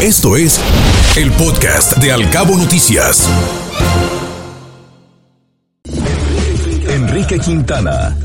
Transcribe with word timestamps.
Esto 0.00 0.36
es 0.36 0.60
el 1.16 1.32
podcast 1.32 1.96
de 1.96 2.12
Alcabo 2.12 2.56
Noticias. 2.56 3.28
Enrique 6.88 7.40
Quintana, 7.40 8.16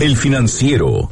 el 0.00 0.16
financiero. 0.16 1.10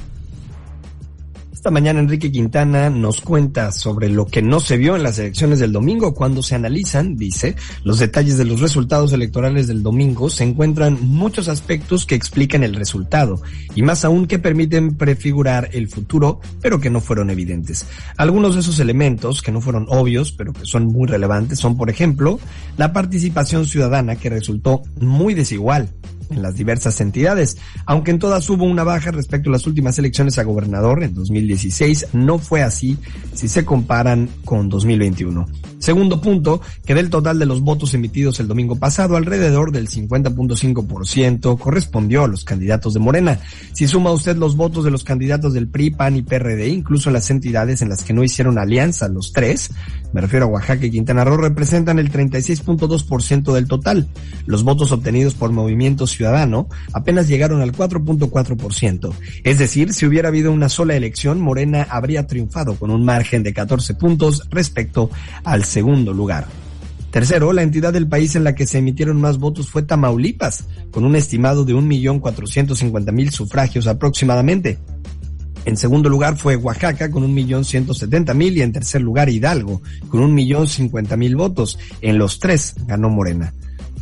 Esta 1.64 1.72
mañana 1.72 2.00
Enrique 2.00 2.30
Quintana 2.30 2.90
nos 2.90 3.22
cuenta 3.22 3.72
sobre 3.72 4.10
lo 4.10 4.26
que 4.26 4.42
no 4.42 4.60
se 4.60 4.76
vio 4.76 4.96
en 4.96 5.02
las 5.02 5.18
elecciones 5.18 5.60
del 5.60 5.72
domingo. 5.72 6.12
Cuando 6.12 6.42
se 6.42 6.54
analizan, 6.54 7.16
dice, 7.16 7.56
los 7.84 7.98
detalles 7.98 8.36
de 8.36 8.44
los 8.44 8.60
resultados 8.60 9.14
electorales 9.14 9.66
del 9.66 9.82
domingo, 9.82 10.28
se 10.28 10.44
encuentran 10.44 10.98
muchos 11.00 11.48
aspectos 11.48 12.04
que 12.04 12.16
explican 12.16 12.64
el 12.64 12.74
resultado 12.74 13.40
y 13.74 13.80
más 13.80 14.04
aún 14.04 14.26
que 14.26 14.38
permiten 14.38 14.96
prefigurar 14.96 15.70
el 15.72 15.88
futuro, 15.88 16.38
pero 16.60 16.80
que 16.82 16.90
no 16.90 17.00
fueron 17.00 17.30
evidentes. 17.30 17.86
Algunos 18.18 18.56
de 18.56 18.60
esos 18.60 18.78
elementos 18.78 19.40
que 19.40 19.50
no 19.50 19.62
fueron 19.62 19.86
obvios, 19.88 20.32
pero 20.32 20.52
que 20.52 20.66
son 20.66 20.84
muy 20.84 21.08
relevantes, 21.08 21.60
son, 21.60 21.78
por 21.78 21.88
ejemplo, 21.88 22.38
la 22.76 22.92
participación 22.92 23.64
ciudadana 23.64 24.16
que 24.16 24.28
resultó 24.28 24.82
muy 25.00 25.32
desigual 25.32 25.88
en 26.30 26.42
las 26.42 26.56
diversas 26.56 27.00
entidades. 27.00 27.56
Aunque 27.86 28.10
en 28.10 28.18
todas 28.18 28.48
hubo 28.50 28.64
una 28.64 28.84
baja 28.84 29.10
respecto 29.10 29.50
a 29.50 29.52
las 29.52 29.66
últimas 29.66 29.98
elecciones 29.98 30.38
a 30.38 30.44
gobernador 30.44 31.02
en 31.02 31.14
2016, 31.14 32.08
no 32.12 32.38
fue 32.38 32.62
así 32.62 32.98
si 33.34 33.48
se 33.48 33.64
comparan 33.64 34.28
con 34.44 34.68
2021. 34.68 35.73
Segundo 35.84 36.18
punto, 36.18 36.62
que 36.86 36.94
del 36.94 37.10
total 37.10 37.38
de 37.38 37.44
los 37.44 37.60
votos 37.60 37.92
emitidos 37.92 38.40
el 38.40 38.48
domingo 38.48 38.76
pasado, 38.76 39.18
alrededor 39.18 39.70
del 39.70 39.90
50.5% 39.90 41.58
correspondió 41.58 42.24
a 42.24 42.26
los 42.26 42.42
candidatos 42.42 42.94
de 42.94 43.00
Morena. 43.00 43.38
Si 43.74 43.86
suma 43.86 44.10
usted 44.10 44.38
los 44.38 44.56
votos 44.56 44.86
de 44.86 44.90
los 44.90 45.04
candidatos 45.04 45.52
del 45.52 45.68
PRI, 45.68 45.90
PAN 45.90 46.16
y 46.16 46.22
PRD, 46.22 46.68
incluso 46.68 47.10
las 47.10 47.28
entidades 47.28 47.82
en 47.82 47.90
las 47.90 48.02
que 48.02 48.14
no 48.14 48.24
hicieron 48.24 48.56
alianza, 48.56 49.08
los 49.08 49.34
tres, 49.34 49.72
me 50.14 50.22
refiero 50.22 50.46
a 50.46 50.48
Oaxaca 50.48 50.86
y 50.86 50.90
Quintana 50.90 51.22
Roo, 51.22 51.36
representan 51.36 51.98
el 51.98 52.10
36.2% 52.10 53.52
del 53.52 53.68
total. 53.68 54.08
Los 54.46 54.62
votos 54.62 54.90
obtenidos 54.90 55.34
por 55.34 55.52
Movimiento 55.52 56.06
Ciudadano 56.06 56.66
apenas 56.94 57.28
llegaron 57.28 57.60
al 57.60 57.72
4.4%. 57.72 59.12
Es 59.42 59.58
decir, 59.58 59.92
si 59.92 60.06
hubiera 60.06 60.28
habido 60.28 60.50
una 60.50 60.70
sola 60.70 60.96
elección, 60.96 61.42
Morena 61.42 61.86
habría 61.90 62.26
triunfado 62.26 62.76
con 62.76 62.90
un 62.90 63.04
margen 63.04 63.42
de 63.42 63.52
14 63.52 63.94
puntos 63.96 64.48
respecto 64.50 65.10
al 65.42 65.64
segundo 65.74 66.12
lugar. 66.12 66.46
Tercero, 67.10 67.52
la 67.52 67.62
entidad 67.62 67.92
del 67.92 68.08
país 68.08 68.36
en 68.36 68.44
la 68.44 68.54
que 68.54 68.66
se 68.66 68.78
emitieron 68.78 69.20
más 69.20 69.38
votos 69.38 69.68
fue 69.68 69.82
Tamaulipas, 69.82 70.66
con 70.92 71.04
un 71.04 71.16
estimado 71.16 71.64
de 71.64 71.74
1.450.000 71.74 73.30
sufragios 73.30 73.88
aproximadamente. 73.88 74.78
En 75.64 75.76
segundo 75.76 76.08
lugar 76.08 76.36
fue 76.36 76.54
Oaxaca 76.56 77.10
con 77.10 77.24
un 77.24 77.34
millón 77.34 77.64
ciento 77.64 77.92
setenta 77.94 78.34
mil 78.34 78.56
y 78.56 78.62
en 78.62 78.72
tercer 78.72 79.00
lugar 79.00 79.30
Hidalgo 79.30 79.80
con 80.08 80.20
un 80.20 80.34
millón 80.34 80.68
cincuenta 80.68 81.16
mil 81.16 81.36
votos. 81.36 81.78
En 82.02 82.18
los 82.18 82.38
tres 82.38 82.74
ganó 82.86 83.08
Morena. 83.08 83.54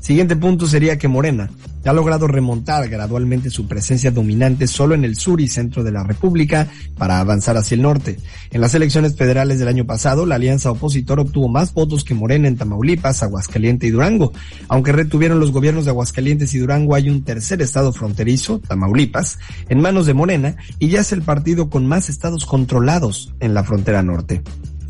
Siguiente 0.02 0.34
punto 0.34 0.66
sería 0.66 0.98
que 0.98 1.06
Morena 1.06 1.48
ha 1.84 1.92
logrado 1.92 2.26
remontar 2.26 2.88
gradualmente 2.88 3.50
su 3.50 3.68
presencia 3.68 4.10
dominante 4.10 4.66
solo 4.66 4.96
en 4.96 5.04
el 5.04 5.14
sur 5.14 5.40
y 5.40 5.46
centro 5.46 5.84
de 5.84 5.92
la 5.92 6.02
República 6.02 6.66
para 6.98 7.20
avanzar 7.20 7.56
hacia 7.56 7.76
el 7.76 7.82
norte. 7.82 8.18
En 8.50 8.60
las 8.60 8.74
elecciones 8.74 9.14
federales 9.14 9.60
del 9.60 9.68
año 9.68 9.86
pasado, 9.86 10.26
la 10.26 10.34
alianza 10.34 10.72
opositor 10.72 11.20
obtuvo 11.20 11.48
más 11.48 11.72
votos 11.72 12.02
que 12.02 12.14
Morena 12.14 12.48
en 12.48 12.56
Tamaulipas, 12.56 13.22
Aguascalientes 13.22 13.88
y 13.88 13.92
Durango. 13.92 14.32
Aunque 14.66 14.90
retuvieron 14.90 15.38
los 15.38 15.52
gobiernos 15.52 15.84
de 15.84 15.92
Aguascalientes 15.92 16.52
y 16.54 16.58
Durango, 16.58 16.96
hay 16.96 17.08
un 17.08 17.22
tercer 17.22 17.62
estado 17.62 17.92
fronterizo, 17.92 18.58
Tamaulipas, 18.58 19.38
en 19.68 19.80
manos 19.80 20.06
de 20.06 20.14
Morena 20.14 20.56
y 20.80 20.88
ya 20.88 21.02
es 21.02 21.12
el 21.12 21.22
partido 21.22 21.70
con 21.70 21.86
más 21.86 22.08
estados 22.08 22.44
controlados 22.44 23.32
en 23.38 23.54
la 23.54 23.62
frontera 23.62 24.02
norte. 24.02 24.42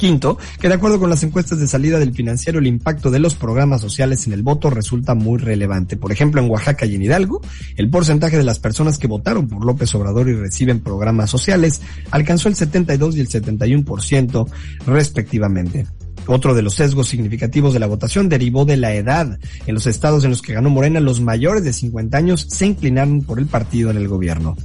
Quinto, 0.02 0.36
que 0.58 0.66
de 0.66 0.74
acuerdo 0.74 0.98
con 0.98 1.10
las 1.10 1.22
encuestas 1.22 1.60
de 1.60 1.68
salida 1.68 2.00
del 2.00 2.12
financiero, 2.12 2.58
el 2.58 2.66
impacto 2.66 3.08
de 3.08 3.20
los 3.20 3.36
programas 3.36 3.80
sociales 3.80 4.26
en 4.26 4.32
el 4.32 4.42
voto 4.42 4.68
resulta 4.68 5.14
muy 5.14 5.38
relevante. 5.38 5.96
Por 5.96 6.10
ejemplo, 6.10 6.42
en 6.42 6.50
Oaxaca 6.50 6.86
y 6.86 6.96
en 6.96 7.02
Hidalgo, 7.02 7.40
el 7.76 7.88
porcentaje 7.88 8.36
de 8.36 8.42
las 8.42 8.58
personas 8.58 8.98
que 8.98 9.06
votaron 9.06 9.46
por 9.46 9.64
López 9.64 9.94
Obrador 9.94 10.28
y 10.28 10.34
reciben 10.34 10.80
programas 10.80 11.30
sociales 11.30 11.82
alcanzó 12.10 12.48
el 12.48 12.56
72 12.56 13.16
y 13.16 13.20
el 13.20 13.28
71% 13.28 14.50
respectivamente. 14.88 15.86
Otro 16.26 16.54
de 16.54 16.62
los 16.62 16.74
sesgos 16.74 17.08
significativos 17.08 17.72
de 17.72 17.80
la 17.80 17.86
votación 17.86 18.28
derivó 18.28 18.64
de 18.64 18.76
la 18.76 18.94
edad. 18.94 19.38
En 19.66 19.74
los 19.74 19.86
estados 19.86 20.24
en 20.24 20.30
los 20.30 20.42
que 20.42 20.54
ganó 20.54 20.70
Morena, 20.70 21.00
los 21.00 21.20
mayores 21.20 21.64
de 21.64 21.72
50 21.72 22.16
años 22.16 22.46
se 22.48 22.66
inclinaron 22.66 23.22
por 23.22 23.38
el 23.38 23.46
partido 23.46 23.90
en 23.90 23.96
el 23.96 24.08
gobierno. 24.08 24.56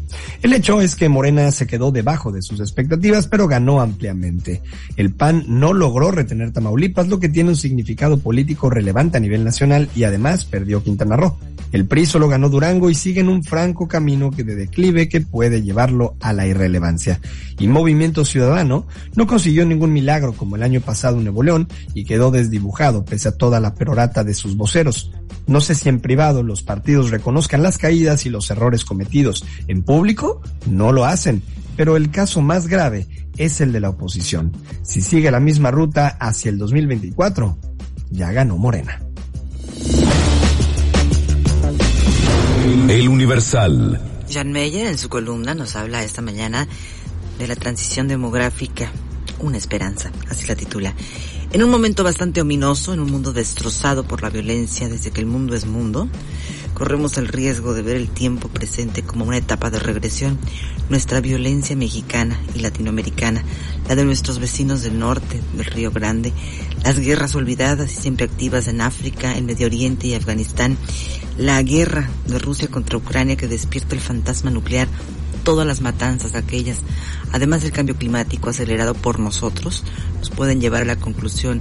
El 0.42 0.54
hecho 0.54 0.82
es 0.82 0.96
que 0.96 1.10
Morena 1.10 1.52
se 1.52 1.68
quedó 1.68 1.92
debajo 1.92 2.32
de 2.32 2.42
sus 2.42 2.60
expectativas, 2.60 3.28
pero 3.28 3.48
ganó 3.48 3.82
ampliamente. 3.82 4.62
El 4.96 5.14
PAN 5.14 5.46
no 5.48 5.74
logró 5.74 6.12
retener 6.12 6.52
Tamaulipas, 6.52 7.08
lo 7.08 7.20
que 7.20 7.30
tiene 7.30 7.50
un 7.50 7.56
significado 7.56 8.20
político 8.20 8.70
relevante 8.70 9.18
a 9.18 9.22
nivel 9.22 9.44
nacional 9.44 9.90
y 9.96 10.04
además 10.04 10.46
perdió 10.46 10.84
Quintana 10.84 11.16
Roo. 11.16 11.38
El 11.72 11.86
PRI 11.86 12.06
solo 12.06 12.28
ganó 12.28 12.50
Durango 12.50 12.90
y 12.90 12.96
sigue 12.96 13.22
en 13.22 13.30
un 13.30 13.44
franco 13.44 13.88
camino 13.88 14.32
que 14.32 14.44
de 14.44 14.56
declive 14.56 15.10
que 15.10 15.22
puede 15.22 15.62
llevarlo 15.62 16.16
a 16.22 16.34
la 16.34 16.48
irrelevancia. 16.48 17.20
Y 17.60 17.68
Movimiento 17.68 18.26
Ciudadano 18.26 18.88
no 19.16 19.28
consiguió 19.28 19.66
ningún 19.66 19.94
milagro 19.94 20.34
como 20.34 20.56
el 20.56 20.64
año 20.64 20.82
pasado 20.82 21.18
en 21.18 21.26
Nuevo 21.26 21.44
León 21.44 21.68
y 21.94 22.06
quedó 22.06 22.32
desdibujado 22.32 23.06
pese 23.06 23.30
a 23.30 23.38
toda 23.38 23.60
la 23.60 23.74
perorata 23.74 24.24
de 24.24 24.34
sus 24.34 24.56
voceros. 24.56 25.12
No 25.46 25.62
sé 25.62 25.76
si 25.76 25.90
en 25.90 26.00
privado 26.00 26.44
los 26.44 26.64
partidos 26.64 27.12
reconozcan 27.12 27.64
las 27.64 27.78
caídas 27.78 28.26
y 28.26 28.30
los 28.30 28.50
errores 28.52 28.86
cometidos. 28.86 29.46
En 29.68 29.84
público 29.84 30.42
no 30.66 30.92
lo 30.92 31.06
hacen. 31.06 31.42
Pero 31.76 31.96
el 31.96 32.10
caso 32.10 32.42
más 32.42 32.68
grave 32.68 33.08
es 33.38 33.62
el 33.62 33.72
de 33.72 33.80
la 33.80 33.90
oposición. 33.90 34.52
Si 34.82 35.02
sigue 35.02 35.30
la 35.30 35.40
misma 35.40 35.70
ruta 35.70 36.18
hacia 36.20 36.50
el 36.50 36.58
2024, 36.58 37.56
ya 38.10 38.32
ganó 38.32 38.58
Morena. 38.58 39.07
El 42.68 43.08
Universal. 43.08 44.02
Jan 44.30 44.52
Meyer 44.52 44.88
en 44.88 44.98
su 44.98 45.08
columna 45.08 45.56
nos 45.56 45.78
habla 45.78 46.04
esta 46.04 46.22
mañana 46.22 46.68
de 47.40 47.48
la 47.48 47.56
transición 47.56 48.10
demográfica, 48.10 48.92
una 49.40 49.56
esperanza, 49.56 50.12
así 50.30 50.46
la 50.48 50.56
titula. 50.56 50.94
En 51.54 51.64
un 51.64 51.70
momento 51.70 52.04
bastante 52.04 52.42
ominoso, 52.42 52.94
en 52.94 53.00
un 53.00 53.10
mundo 53.10 53.32
destrozado 53.32 54.04
por 54.04 54.22
la 54.22 54.30
violencia 54.30 54.90
desde 54.90 55.12
que 55.12 55.22
el 55.22 55.28
mundo 55.28 55.56
es 55.56 55.66
mundo, 55.66 56.10
corremos 56.78 57.18
el 57.18 57.28
riesgo 57.28 57.74
de 57.74 57.82
ver 57.82 57.96
el 57.96 58.08
tiempo 58.08 58.50
presente 58.50 59.02
como 59.02 59.26
una 59.26 59.38
etapa 59.38 59.72
de 59.72 59.80
regresión. 59.80 60.38
Nuestra 60.92 61.22
violencia 61.22 61.76
mexicana 61.76 62.40
y 62.54 62.60
latinoamericana, 62.60 63.44
la 63.90 63.96
de 63.96 64.06
nuestros 64.06 64.38
vecinos 64.38 64.84
del 64.84 65.00
norte, 65.00 65.42
del 65.56 65.66
Río 65.66 65.90
Grande, 65.90 66.34
las 66.84 67.00
guerras 67.00 67.34
olvidadas 67.34 67.92
y 67.92 67.96
siempre 67.96 68.28
activas 68.28 68.68
en 68.68 68.82
África, 68.82 69.36
en 69.36 69.48
Medio 69.48 69.66
Oriente 69.66 70.06
y 70.06 70.14
Afganistán, 70.14 70.78
la 71.40 71.60
guerra 71.64 72.12
de 72.28 72.38
Rusia 72.38 72.68
contra 72.68 73.00
Ucrania 73.00 73.38
que 73.38 73.48
despierta 73.48 73.96
el 73.96 74.02
fantasma 74.02 74.52
nuclear, 74.52 74.88
todas 75.44 75.66
las 75.66 75.82
matanzas 75.82 76.36
aquellas, 76.36 76.84
además 77.32 77.64
del 77.64 77.72
cambio 77.72 77.96
climático 77.96 78.52
acelerado 78.52 78.94
por 78.94 79.18
nosotros, 79.18 79.84
nos 80.20 80.30
pueden 80.30 80.62
llevar 80.62 80.84
a 80.84 80.86
la 80.86 80.98
conclusión 80.98 81.60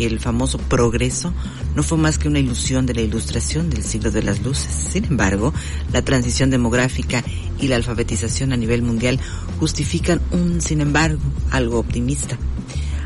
el 0.00 0.20
famoso 0.20 0.58
progreso 0.58 1.32
no 1.74 1.82
fue 1.82 1.98
más 1.98 2.18
que 2.18 2.28
una 2.28 2.38
ilusión 2.38 2.86
de 2.86 2.94
la 2.94 3.00
ilustración 3.02 3.70
del 3.70 3.84
siglo 3.84 4.10
de 4.10 4.22
las 4.22 4.42
luces. 4.42 4.72
Sin 4.72 5.04
embargo, 5.04 5.52
la 5.92 6.02
transición 6.02 6.50
demográfica 6.50 7.22
y 7.60 7.68
la 7.68 7.76
alfabetización 7.76 8.52
a 8.52 8.56
nivel 8.56 8.82
mundial 8.82 9.20
justifican 9.58 10.20
un, 10.30 10.60
sin 10.60 10.80
embargo, 10.80 11.20
algo 11.50 11.78
optimista. 11.78 12.38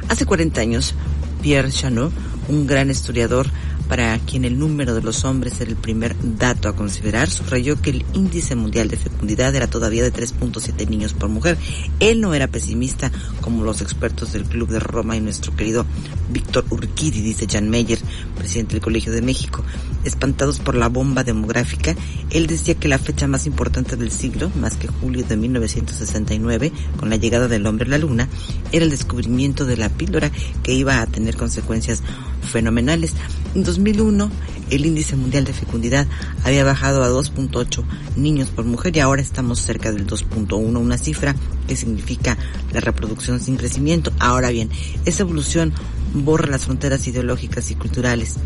Hace 0.08 0.26
40 0.26 0.60
años, 0.60 0.94
Pierre 1.42 1.70
Chanot, 1.70 2.12
un 2.48 2.66
gran 2.66 2.90
historiador, 2.90 3.48
para 3.88 4.18
quien 4.18 4.44
el 4.44 4.58
número 4.58 4.94
de 4.94 5.02
los 5.02 5.24
hombres 5.24 5.60
era 5.60 5.70
el 5.70 5.76
primer 5.76 6.16
dato 6.38 6.68
a 6.68 6.76
considerar, 6.76 7.28
subrayó 7.30 7.80
que 7.80 7.90
el 7.90 8.04
índice 8.14 8.54
mundial 8.54 8.88
de 8.88 8.96
fecundidad 8.96 9.54
era 9.54 9.66
todavía 9.66 10.02
de 10.02 10.12
3.7 10.12 10.88
niños 10.88 11.12
por 11.12 11.28
mujer. 11.28 11.58
Él 12.00 12.20
no 12.20 12.34
era 12.34 12.46
pesimista 12.46 13.10
como 13.40 13.64
los 13.64 13.80
expertos 13.80 14.32
del 14.32 14.44
Club 14.44 14.68
de 14.68 14.80
Roma 14.80 15.16
y 15.16 15.20
nuestro 15.20 15.54
querido 15.54 15.86
Víctor 16.30 16.64
Urquidi, 16.70 17.20
dice 17.20 17.46
Jan 17.50 17.68
Meyer, 17.68 17.98
presidente 18.36 18.72
del 18.72 18.82
Colegio 18.82 19.12
de 19.12 19.22
México. 19.22 19.62
Espantados 20.04 20.58
por 20.58 20.74
la 20.74 20.88
bomba 20.88 21.24
demográfica, 21.24 21.94
él 22.30 22.46
decía 22.46 22.74
que 22.74 22.88
la 22.88 22.98
fecha 22.98 23.26
más 23.26 23.46
importante 23.46 23.96
del 23.96 24.10
siglo, 24.10 24.50
más 24.60 24.76
que 24.76 24.88
julio 24.88 25.24
de 25.24 25.36
1969, 25.36 26.72
con 26.96 27.10
la 27.10 27.16
llegada 27.16 27.48
del 27.48 27.66
hombre 27.66 27.86
a 27.86 27.90
la 27.90 27.98
luna, 27.98 28.28
era 28.72 28.84
el 28.84 28.90
descubrimiento 28.90 29.64
de 29.66 29.76
la 29.76 29.88
píldora 29.88 30.30
que 30.62 30.72
iba 30.72 31.00
a 31.00 31.06
tener 31.06 31.36
consecuencias 31.36 32.02
fenomenales. 32.44 33.14
En 33.54 33.64
2001, 33.84 34.30
el 34.70 34.86
índice 34.86 35.14
mundial 35.14 35.44
de 35.44 35.52
fecundidad 35.52 36.06
había 36.42 36.64
bajado 36.64 37.04
a 37.04 37.10
2.8 37.10 37.84
niños 38.16 38.48
por 38.48 38.64
mujer 38.64 38.96
y 38.96 39.00
ahora 39.00 39.20
estamos 39.20 39.60
cerca 39.60 39.92
del 39.92 40.06
2.1, 40.06 40.56
una 40.58 40.96
cifra 40.96 41.36
que 41.68 41.76
significa 41.76 42.38
la 42.72 42.80
reproducción 42.80 43.40
sin 43.40 43.56
crecimiento. 43.56 44.10
Ahora 44.18 44.48
bien, 44.48 44.70
esa 45.04 45.22
evolución 45.22 45.74
borra 46.14 46.48
las 46.48 46.64
fronteras 46.64 47.06
ideológicas 47.06 47.70
y 47.70 47.74
culturales. 47.74 48.36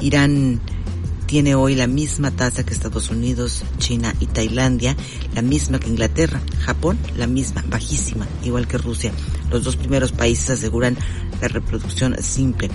Irán 0.00 0.60
tiene 1.26 1.54
hoy 1.54 1.74
la 1.74 1.86
misma 1.86 2.30
tasa 2.30 2.64
que 2.64 2.72
Estados 2.72 3.10
Unidos, 3.10 3.64
China 3.76 4.14
y 4.20 4.26
Tailandia, 4.26 4.96
la 5.34 5.42
misma 5.42 5.78
que 5.78 5.88
Inglaterra, 5.88 6.40
Japón, 6.60 6.98
la 7.18 7.26
misma, 7.26 7.62
bajísima, 7.68 8.26
igual 8.42 8.66
que 8.66 8.78
Rusia. 8.78 9.12
Los 9.50 9.64
dos 9.64 9.76
primeros 9.76 10.12
países 10.12 10.48
aseguran 10.48 10.96
la 11.42 11.48
reproducción 11.48 12.16
simple. 12.22 12.70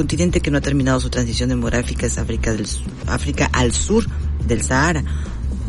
Continente 0.00 0.40
que 0.40 0.50
no 0.50 0.56
ha 0.56 0.62
terminado 0.62 0.98
su 0.98 1.10
transición 1.10 1.50
demográfica 1.50 2.06
es 2.06 2.16
África, 2.16 2.54
del, 2.54 2.66
África 3.06 3.50
al 3.52 3.72
sur 3.72 4.06
del 4.46 4.62
Sahara 4.62 5.04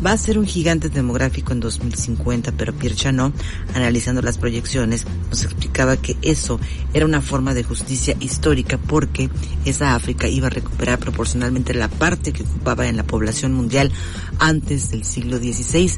va 0.04 0.12
a 0.12 0.16
ser 0.16 0.38
un 0.38 0.46
gigante 0.46 0.88
demográfico 0.88 1.52
en 1.52 1.60
2050, 1.60 2.52
pero 2.52 2.72
Pierre 2.72 2.96
Chanot, 2.96 3.34
analizando 3.74 4.22
las 4.22 4.38
proyecciones, 4.38 5.06
nos 5.28 5.44
explicaba 5.44 5.96
que 5.96 6.16
eso 6.22 6.58
era 6.92 7.04
una 7.04 7.20
forma 7.20 7.54
de 7.54 7.62
justicia 7.62 8.16
histórica 8.20 8.78
porque 8.78 9.30
esa 9.64 9.94
África 9.94 10.28
iba 10.28 10.48
a 10.48 10.50
recuperar 10.50 10.98
proporcionalmente 10.98 11.74
la 11.74 11.88
parte 11.88 12.32
que 12.32 12.42
ocupaba 12.42 12.88
en 12.88 12.96
la 12.96 13.04
población 13.04 13.52
mundial 13.52 13.92
antes 14.38 14.90
del 14.90 15.04
siglo 15.04 15.36
XVI. 15.36 15.92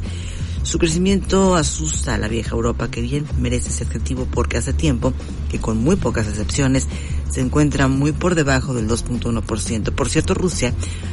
Su 0.64 0.78
crecimiento 0.78 1.56
asusta 1.56 2.14
a 2.14 2.18
la 2.18 2.26
vieja 2.26 2.54
Europa, 2.54 2.90
que 2.90 3.02
bien 3.02 3.26
merece 3.38 3.68
ese 3.68 3.84
adjetivo 3.84 4.26
porque 4.30 4.56
hace 4.56 4.72
tiempo 4.72 5.12
que 5.50 5.60
con 5.60 5.76
muy 5.76 5.96
pocas 5.96 6.26
excepciones 6.26 6.88
se 7.30 7.42
encuentra 7.42 7.86
muy 7.86 8.12
por 8.12 8.34
debajo 8.34 8.72
del 8.72 8.88
2.1%. 8.88 9.92
Por 9.92 10.08
cierto, 10.08 10.32
Rusia 10.32 10.72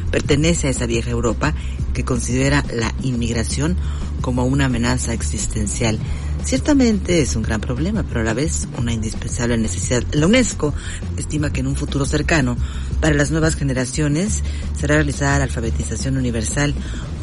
pertenece 0.09 0.67
a 0.67 0.69
esa 0.69 0.85
vieja 0.85 1.11
Europa 1.11 1.53
que 1.93 2.05
considera 2.05 2.63
la 2.73 2.93
inmigración 3.03 3.75
como 4.21 4.45
una 4.45 4.65
amenaza 4.65 5.13
existencial. 5.13 5.99
Ciertamente 6.43 7.21
es 7.21 7.35
un 7.35 7.43
gran 7.43 7.61
problema, 7.61 8.03
pero 8.03 8.21
a 8.21 8.23
la 8.23 8.33
vez 8.33 8.67
una 8.77 8.93
indispensable 8.93 9.57
necesidad. 9.57 10.03
La 10.11 10.25
UNESCO 10.27 10.73
estima 11.17 11.53
que 11.53 11.61
en 11.61 11.67
un 11.67 11.75
futuro 11.75 12.05
cercano, 12.05 12.57
para 12.99 13.15
las 13.15 13.31
nuevas 13.31 13.55
generaciones, 13.55 14.43
será 14.77 14.95
realizada 14.95 15.37
la 15.37 15.45
alfabetización 15.45 16.17
universal, 16.17 16.73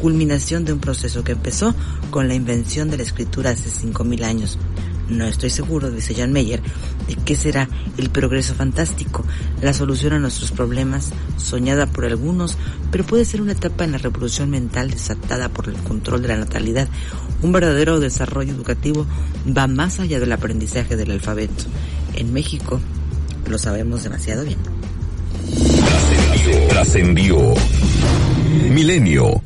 culminación 0.01 0.65
de 0.65 0.73
un 0.73 0.79
proceso 0.79 1.23
que 1.23 1.33
empezó 1.33 1.75
con 2.09 2.27
la 2.27 2.33
invención 2.33 2.89
de 2.89 2.97
la 2.97 3.03
escritura 3.03 3.51
hace 3.51 3.69
5.000 3.69 4.23
años. 4.23 4.57
No 5.09 5.25
estoy 5.25 5.49
seguro, 5.49 5.89
dice 5.89 6.13
Jan 6.13 6.31
Meyer, 6.31 6.61
de 7.07 7.15
qué 7.15 7.35
será 7.35 7.67
el 7.97 8.09
progreso 8.09 8.53
fantástico, 8.53 9.25
la 9.61 9.73
solución 9.73 10.13
a 10.13 10.19
nuestros 10.19 10.51
problemas, 10.51 11.11
soñada 11.37 11.87
por 11.87 12.05
algunos, 12.05 12.57
pero 12.91 13.03
puede 13.03 13.25
ser 13.25 13.41
una 13.41 13.53
etapa 13.53 13.83
en 13.83 13.91
la 13.91 13.97
revolución 13.97 14.49
mental 14.49 14.91
desatada 14.91 15.49
por 15.49 15.67
el 15.67 15.75
control 15.77 16.21
de 16.21 16.27
la 16.27 16.37
natalidad. 16.37 16.87
Un 17.41 17.51
verdadero 17.51 17.99
desarrollo 17.99 18.53
educativo 18.53 19.07
va 19.45 19.67
más 19.67 19.99
allá 19.99 20.19
del 20.19 20.31
aprendizaje 20.31 20.95
del 20.95 21.11
alfabeto. 21.11 21.65
En 22.15 22.31
México 22.31 22.79
lo 23.49 23.57
sabemos 23.57 24.03
demasiado 24.03 24.45
bien. 24.45 24.59
Trascendió. 26.69 27.55
Milenio 28.69 29.41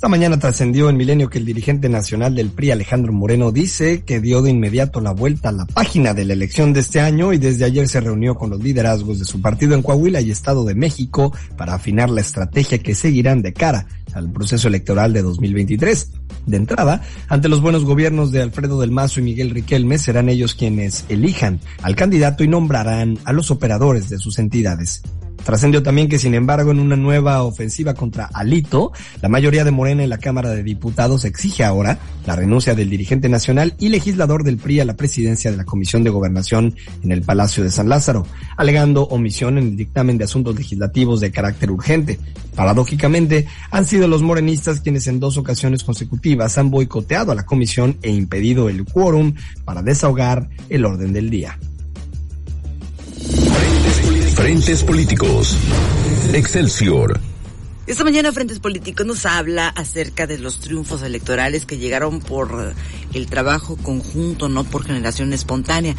Esta 0.00 0.08
mañana 0.08 0.38
trascendió 0.38 0.88
en 0.88 0.96
Milenio 0.96 1.28
que 1.28 1.36
el 1.36 1.44
dirigente 1.44 1.90
nacional 1.90 2.34
del 2.34 2.48
PRI, 2.48 2.70
Alejandro 2.70 3.12
Moreno, 3.12 3.52
dice 3.52 4.02
que 4.02 4.18
dio 4.18 4.40
de 4.40 4.50
inmediato 4.50 5.02
la 5.02 5.10
vuelta 5.10 5.50
a 5.50 5.52
la 5.52 5.66
página 5.66 6.14
de 6.14 6.24
la 6.24 6.32
elección 6.32 6.72
de 6.72 6.80
este 6.80 7.00
año 7.00 7.34
y 7.34 7.36
desde 7.36 7.66
ayer 7.66 7.86
se 7.86 8.00
reunió 8.00 8.34
con 8.34 8.48
los 8.48 8.62
liderazgos 8.62 9.18
de 9.18 9.26
su 9.26 9.42
partido 9.42 9.74
en 9.74 9.82
Coahuila 9.82 10.22
y 10.22 10.30
Estado 10.30 10.64
de 10.64 10.74
México 10.74 11.34
para 11.58 11.74
afinar 11.74 12.08
la 12.08 12.22
estrategia 12.22 12.78
que 12.78 12.94
seguirán 12.94 13.42
de 13.42 13.52
cara 13.52 13.88
al 14.14 14.32
proceso 14.32 14.68
electoral 14.68 15.12
de 15.12 15.20
2023. 15.20 16.12
De 16.46 16.56
entrada, 16.56 17.02
ante 17.28 17.50
los 17.50 17.60
buenos 17.60 17.84
gobiernos 17.84 18.32
de 18.32 18.40
Alfredo 18.40 18.80
del 18.80 18.92
Mazo 18.92 19.20
y 19.20 19.24
Miguel 19.24 19.50
Riquelme, 19.50 19.98
serán 19.98 20.30
ellos 20.30 20.54
quienes 20.54 21.04
elijan 21.10 21.60
al 21.82 21.94
candidato 21.94 22.42
y 22.42 22.48
nombrarán 22.48 23.18
a 23.24 23.34
los 23.34 23.50
operadores 23.50 24.08
de 24.08 24.16
sus 24.16 24.38
entidades. 24.38 25.02
Trascendió 25.44 25.82
también 25.82 26.08
que, 26.08 26.18
sin 26.18 26.34
embargo, 26.34 26.70
en 26.70 26.80
una 26.80 26.96
nueva 26.96 27.42
ofensiva 27.42 27.94
contra 27.94 28.26
Alito, 28.26 28.92
la 29.22 29.28
mayoría 29.28 29.64
de 29.64 29.70
Morena 29.70 30.04
en 30.04 30.10
la 30.10 30.18
Cámara 30.18 30.50
de 30.50 30.62
Diputados 30.62 31.24
exige 31.24 31.64
ahora 31.64 31.98
la 32.26 32.36
renuncia 32.36 32.74
del 32.74 32.90
dirigente 32.90 33.28
nacional 33.28 33.74
y 33.78 33.88
legislador 33.88 34.44
del 34.44 34.58
PRI 34.58 34.80
a 34.80 34.84
la 34.84 34.96
presidencia 34.96 35.50
de 35.50 35.56
la 35.56 35.64
Comisión 35.64 36.04
de 36.04 36.10
Gobernación 36.10 36.74
en 37.02 37.12
el 37.12 37.22
Palacio 37.22 37.64
de 37.64 37.70
San 37.70 37.88
Lázaro, 37.88 38.26
alegando 38.56 39.04
omisión 39.04 39.58
en 39.58 39.68
el 39.68 39.76
dictamen 39.76 40.18
de 40.18 40.24
asuntos 40.24 40.54
legislativos 40.54 41.20
de 41.20 41.30
carácter 41.30 41.70
urgente. 41.70 42.18
Paradójicamente, 42.54 43.46
han 43.70 43.86
sido 43.86 44.08
los 44.08 44.22
morenistas 44.22 44.80
quienes 44.80 45.06
en 45.06 45.20
dos 45.20 45.38
ocasiones 45.38 45.84
consecutivas 45.84 46.58
han 46.58 46.70
boicoteado 46.70 47.32
a 47.32 47.34
la 47.34 47.46
comisión 47.46 47.96
e 48.02 48.10
impedido 48.10 48.68
el 48.68 48.84
quórum 48.84 49.34
para 49.64 49.82
desahogar 49.82 50.48
el 50.68 50.84
orden 50.84 51.12
del 51.12 51.30
día. 51.30 51.58
Frentes 54.40 54.82
Políticos. 54.84 55.54
Excelsior. 56.32 57.20
Esta 57.86 58.04
mañana 58.04 58.32
Frentes 58.32 58.58
Políticos 58.58 59.04
nos 59.04 59.26
habla 59.26 59.68
acerca 59.68 60.26
de 60.26 60.38
los 60.38 60.60
triunfos 60.60 61.02
electorales 61.02 61.66
que 61.66 61.76
llegaron 61.76 62.20
por 62.20 62.72
el 63.12 63.26
trabajo 63.26 63.76
conjunto, 63.76 64.48
no 64.48 64.64
por 64.64 64.86
generación 64.86 65.34
espontánea. 65.34 65.94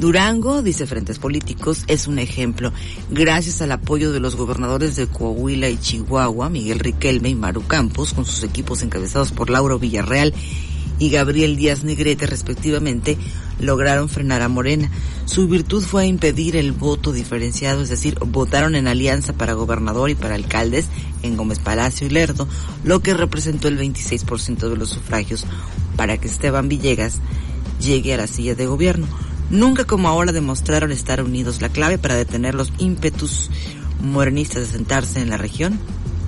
Durango, 0.00 0.60
dice 0.62 0.88
Frentes 0.88 1.20
Políticos, 1.20 1.84
es 1.86 2.08
un 2.08 2.18
ejemplo. 2.18 2.72
Gracias 3.10 3.62
al 3.62 3.70
apoyo 3.70 4.10
de 4.10 4.18
los 4.18 4.34
gobernadores 4.34 4.96
de 4.96 5.06
Coahuila 5.06 5.68
y 5.68 5.78
Chihuahua, 5.78 6.50
Miguel 6.50 6.80
Riquelme 6.80 7.28
y 7.28 7.36
Maru 7.36 7.64
Campos, 7.64 8.12
con 8.12 8.26
sus 8.26 8.42
equipos 8.42 8.82
encabezados 8.82 9.30
por 9.30 9.50
Lauro 9.50 9.78
Villarreal 9.78 10.34
y 10.98 11.10
Gabriel 11.10 11.56
Díaz 11.56 11.84
Negrete 11.84 12.26
respectivamente, 12.26 13.16
lograron 13.60 14.08
frenar 14.08 14.42
a 14.42 14.48
Morena. 14.48 14.90
Su 15.26 15.48
virtud 15.48 15.82
fue 15.82 16.06
impedir 16.06 16.54
el 16.54 16.72
voto 16.72 17.12
diferenciado, 17.12 17.82
es 17.82 17.88
decir, 17.88 18.18
votaron 18.20 18.74
en 18.74 18.86
alianza 18.86 19.32
para 19.32 19.54
gobernador 19.54 20.10
y 20.10 20.14
para 20.14 20.34
alcaldes 20.34 20.86
en 21.22 21.36
Gómez 21.36 21.58
Palacio 21.58 22.06
y 22.06 22.10
Lerdo, 22.10 22.46
lo 22.84 23.00
que 23.00 23.14
representó 23.14 23.68
el 23.68 23.78
26% 23.78 24.68
de 24.68 24.76
los 24.76 24.90
sufragios 24.90 25.46
para 25.96 26.18
que 26.18 26.28
Esteban 26.28 26.68
Villegas 26.68 27.20
llegue 27.80 28.14
a 28.14 28.18
la 28.18 28.26
silla 28.26 28.54
de 28.54 28.66
gobierno. 28.66 29.06
Nunca 29.50 29.84
como 29.84 30.08
ahora 30.08 30.32
demostraron 30.32 30.92
estar 30.92 31.22
unidos 31.22 31.60
la 31.60 31.68
clave 31.68 31.98
para 31.98 32.14
detener 32.14 32.54
los 32.54 32.72
ímpetus 32.78 33.50
morenistas 34.00 34.62
de 34.62 34.68
sentarse 34.68 35.20
en 35.20 35.30
la 35.30 35.36
región. 35.36 35.78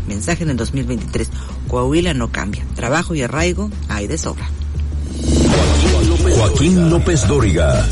Mensaje 0.08 0.44
en 0.44 0.50
el 0.50 0.56
2023. 0.56 1.30
Coahuila 1.68 2.14
no 2.14 2.30
cambia. 2.30 2.64
Trabajo 2.74 3.14
y 3.14 3.22
arraigo 3.22 3.70
hay 3.88 4.06
de 4.06 4.18
sobra. 4.18 4.48
Joaquín 6.36 6.90
López 6.90 7.26
Dóriga. 7.26 7.86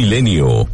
Milenio. 0.00 0.66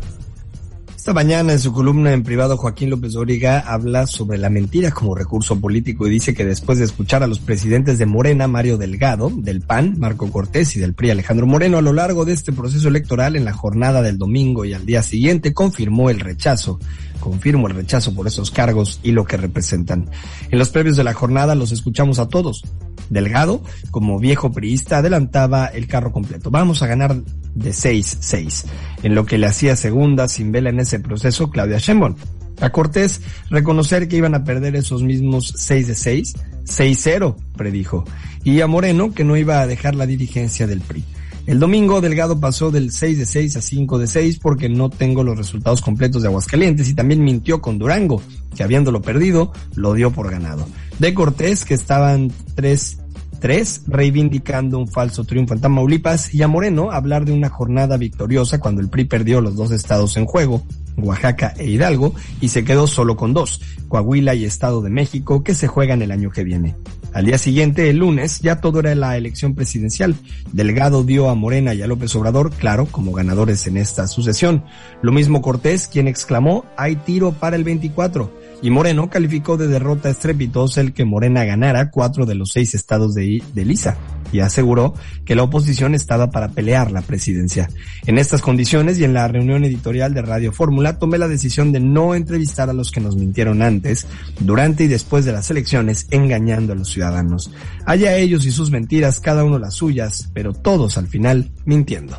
Esta 0.95 1.13
mañana 1.13 1.53
en 1.53 1.59
su 1.59 1.73
columna 1.73 2.13
en 2.13 2.23
privado 2.23 2.57
Joaquín 2.57 2.91
López 2.91 3.15
Dóriga 3.15 3.59
habla 3.59 4.07
sobre 4.07 4.39
la 4.39 4.51
mentira 4.51 4.93
como 4.93 5.17
recurso 5.17 5.59
político 5.61 6.07
y 6.07 6.11
dice 6.11 6.33
que 6.33 6.45
después 6.45 6.79
de 6.79 6.85
escuchar 6.85 7.25
a 7.25 7.27
los 7.27 7.41
presidentes 7.41 7.99
de 7.99 8.07
Morena, 8.07 8.47
Mario 8.47 8.79
Delgado, 8.79 9.33
del 9.35 9.63
PAN, 9.63 9.97
Marco 9.99 10.31
Cortés 10.31 10.77
y 10.77 10.79
del 10.79 10.95
PRI, 10.95 11.11
Alejandro 11.11 11.49
Moreno, 11.49 11.79
a 11.79 11.83
lo 11.83 11.93
largo 11.93 12.25
de 12.25 12.35
este 12.35 12.53
proceso 12.53 12.87
electoral 12.87 13.35
en 13.35 13.45
la 13.45 13.53
jornada 13.53 14.01
del 14.01 14.17
domingo 14.17 14.65
y 14.65 14.75
al 14.75 14.87
día 14.87 15.03
siguiente 15.03 15.53
confirmó 15.53 16.09
el 16.09 16.21
rechazo 16.21 16.79
confirmo 17.19 17.67
el 17.67 17.75
rechazo 17.75 18.15
por 18.15 18.29
esos 18.29 18.53
cargos 18.53 19.01
y 19.03 19.11
lo 19.11 19.25
que 19.25 19.37
representan. 19.37 20.09
En 20.51 20.61
los 20.61 20.69
previos 20.69 20.97
de 20.97 21.03
la 21.03 21.13
jornada 21.13 21.57
los 21.57 21.73
escuchamos 21.73 22.21
a 22.21 22.29
todos. 22.29 22.63
Delgado, 23.11 23.63
como 23.91 24.19
viejo 24.19 24.53
priista, 24.53 24.99
adelantaba 24.99 25.67
el 25.67 25.87
carro 25.87 26.13
completo. 26.13 26.51
Vamos 26.51 26.83
a 26.83 26.87
ganar 26.87 27.15
de 27.15 27.71
6-6. 27.71 28.65
En 29.03 29.15
lo 29.15 29.27
que 29.27 29.39
le 29.39 29.47
hacía 29.47 29.77
segunda 29.77 30.29
sin 30.29 30.53
vela 30.53 30.71
en 30.71 30.81
ese 30.81 31.01
proceso 31.01 31.51
Claudia 31.51 31.79
Sheinbaum. 31.79 32.17
A 32.61 32.71
Cortés 32.71 33.21
reconocer 33.51 34.09
que 34.09 34.17
iban 34.17 34.35
a 34.35 34.45
perder 34.45 34.77
esos 34.77 35.03
mismos 35.03 35.53
6 35.57 35.89
de 35.89 35.95
6, 35.95 36.35
6-0, 36.65 37.37
predijo. 37.57 38.05
Y 38.45 38.61
a 38.61 38.67
Moreno 38.67 39.13
que 39.13 39.25
no 39.25 39.37
iba 39.37 39.61
a 39.61 39.67
dejar 39.67 39.95
la 39.95 40.07
dirigencia 40.07 40.67
del 40.67 40.81
PRI. 40.81 41.05
El 41.47 41.61
domingo 41.61 42.01
Delgado 42.01 42.41
pasó 42.41 42.73
del 42.73 42.91
6 42.91 43.19
de 43.19 43.27
6 43.27 43.57
a 43.57 43.63
5 43.63 43.99
de 43.99 44.07
6 44.09 44.39
porque 44.41 44.69
no 44.69 44.91
tengo 44.91 45.23
los 45.23 45.39
resultados 45.39 45.81
completos 45.81 46.23
de 46.23 46.29
Aguascalientes 46.29 46.89
y 46.89 46.95
también 46.95 47.23
mintió 47.23 47.61
con 47.61 47.79
Durango, 47.79 48.21
que 48.57 48.65
habiéndolo 48.65 49.01
perdido, 49.01 49.53
lo 49.77 49.95
dio 49.95 50.11
por 50.11 50.29
ganado. 50.29 50.67
De 50.99 51.15
Cortés, 51.15 51.65
que 51.65 51.75
estaban 51.75 52.33
3 52.57 52.99
3, 53.39 53.83
reivindicando 53.87 54.79
un 54.79 54.89
falso 54.89 55.25
triunfo 55.25 55.55
en 55.55 55.61
Tamaulipas, 55.61 56.35
y 56.35 56.43
a 56.43 56.49
Moreno 56.49 56.91
hablar 56.91 57.25
de 57.25 57.33
una 57.33 57.49
jornada 57.49 57.97
victoriosa 57.97 58.59
cuando 58.59 58.81
el 58.81 58.89
PRI 58.89 59.05
perdió 59.05 59.41
los 59.41 59.57
dos 59.57 59.71
estados 59.71 60.17
en 60.17 60.27
juego, 60.27 60.65
Oaxaca 60.97 61.55
e 61.59 61.67
Hidalgo, 61.67 62.15
y 62.41 62.49
se 62.49 62.65
quedó 62.65 62.87
solo 62.87 63.17
con 63.17 63.35
dos, 63.35 63.61
Coahuila 63.89 64.35
y 64.35 64.45
Estado 64.45 64.83
de 64.83 64.91
México, 64.91 65.45
que 65.45 65.55
se 65.55 65.69
juegan 65.69 66.03
el 66.03 66.11
año 66.11 66.31
que 66.31 66.45
viene. 66.45 66.75
Al 67.17 67.25
día 67.25 67.39
siguiente, 67.39 67.89
el 67.89 67.97
lunes, 67.97 68.41
ya 68.41 68.61
todo 68.61 68.81
era 68.81 68.95
la 68.95 69.17
elección 69.17 69.55
presidencial. 69.55 70.17
Delgado 70.53 71.03
dio 71.03 71.31
a 71.31 71.35
Morena 71.35 71.73
y 71.73 71.81
a 71.81 71.87
López 71.87 72.15
Obrador, 72.15 72.53
claro, 72.53 72.85
como 72.85 73.13
ganadores 73.13 73.67
en 73.67 73.79
esta 73.79 74.07
sucesión. 74.07 74.67
Lo 75.01 75.13
mismo 75.13 75.41
Cortés, 75.41 75.89
quien 75.89 76.09
exclamó, 76.09 76.67
hay 76.77 76.97
tiro 76.97 77.33
para 77.33 77.57
el 77.57 77.65
24. 77.65 78.31
Y 78.63 78.71
Moreno 78.71 79.11
calificó 79.11 79.57
de 79.57 79.69
derrota 79.69 80.09
estrepitosa 80.09 80.81
el 80.81 80.93
que 80.93 81.05
Morena 81.05 81.45
ganara 81.45 81.91
cuatro 81.91 82.27
de 82.27 82.35
los 82.35 82.51
seis 82.53 82.75
estados 82.75 83.15
de, 83.15 83.43
de 83.55 83.65
Lisa 83.65 83.99
y 84.33 84.41
aseguró 84.41 84.95
que 85.25 85.35
la 85.35 85.43
oposición 85.43 85.95
estaba 85.95 86.31
para 86.31 86.49
pelear 86.49 86.91
la 86.91 87.03
presidencia. 87.03 87.69
En 88.07 88.19
estas 88.19 88.43
condiciones 88.43 88.99
y 88.99 89.05
en 89.05 89.15
la 89.15 89.29
reunión 89.29 89.65
editorial 89.65 90.15
de 90.15 90.23
Radio 90.23 90.53
Fórmula 90.53 90.99
tomé 90.99 91.19
la 91.19 91.29
decisión 91.29 91.73
de 91.73 91.81
no 91.81 92.15
entrevistar 92.15 92.71
a 92.71 92.73
los 92.73 92.91
que 92.91 93.01
nos 93.01 93.17
mintieron 93.17 93.63
antes, 93.63 94.07
durante 94.41 94.85
y 94.85 94.89
después 94.89 95.25
de 95.25 95.33
las 95.33 95.51
elecciones, 95.51 96.07
engañando 96.11 96.73
a 96.73 96.77
los 96.77 96.89
ciudadanos. 96.89 97.51
Haya 97.85 98.17
ellos 98.17 98.47
y 98.47 98.53
sus 98.53 98.71
mentiras, 98.71 99.21
cada 99.21 99.45
uno 99.45 99.59
las 99.59 99.75
suyas, 99.75 100.31
pero 100.35 100.53
todos 100.53 100.99
al 100.99 101.07
final 101.07 101.51
mintiendo. 101.65 102.19